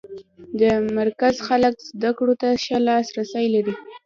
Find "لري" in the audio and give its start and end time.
3.55-3.73